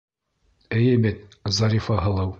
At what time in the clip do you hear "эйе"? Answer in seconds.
0.79-0.95